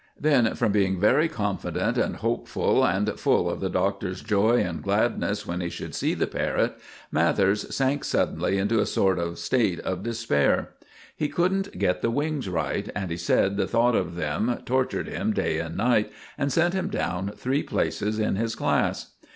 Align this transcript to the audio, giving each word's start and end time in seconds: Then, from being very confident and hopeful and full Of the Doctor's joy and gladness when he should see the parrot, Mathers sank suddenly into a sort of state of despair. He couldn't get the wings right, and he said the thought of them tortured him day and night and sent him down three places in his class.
Then, 0.19 0.55
from 0.55 0.71
being 0.71 0.99
very 0.99 1.27
confident 1.29 1.95
and 1.95 2.15
hopeful 2.15 2.83
and 2.83 3.07
full 3.19 3.47
Of 3.47 3.59
the 3.59 3.69
Doctor's 3.69 4.23
joy 4.23 4.57
and 4.61 4.81
gladness 4.81 5.45
when 5.45 5.61
he 5.61 5.69
should 5.69 5.93
see 5.93 6.15
the 6.15 6.25
parrot, 6.25 6.75
Mathers 7.11 7.71
sank 7.75 8.03
suddenly 8.03 8.57
into 8.57 8.79
a 8.79 8.87
sort 8.87 9.19
of 9.19 9.37
state 9.37 9.79
of 9.81 10.01
despair. 10.01 10.69
He 11.15 11.29
couldn't 11.29 11.77
get 11.77 12.01
the 12.01 12.09
wings 12.09 12.49
right, 12.49 12.89
and 12.95 13.11
he 13.11 13.17
said 13.17 13.57
the 13.57 13.67
thought 13.67 13.93
of 13.95 14.15
them 14.15 14.63
tortured 14.65 15.07
him 15.07 15.33
day 15.33 15.59
and 15.59 15.77
night 15.77 16.11
and 16.35 16.51
sent 16.51 16.73
him 16.73 16.87
down 16.89 17.33
three 17.37 17.61
places 17.61 18.17
in 18.17 18.37
his 18.37 18.55
class. 18.55 19.11